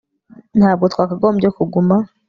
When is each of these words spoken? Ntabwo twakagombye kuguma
Ntabwo 0.59 0.85
twakagombye 0.93 1.47
kuguma 1.57 1.95